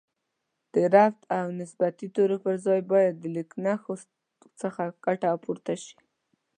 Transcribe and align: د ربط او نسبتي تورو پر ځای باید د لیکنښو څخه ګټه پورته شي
د 0.73 0.75
ربط 0.95 1.21
او 1.37 1.45
نسبتي 1.61 2.07
تورو 2.15 2.37
پر 2.43 2.55
ځای 2.65 2.81
باید 2.91 3.13
د 3.19 3.25
لیکنښو 3.35 3.93
څخه 4.61 4.83
ګټه 5.05 5.29
پورته 5.43 5.73
شي 5.83 5.95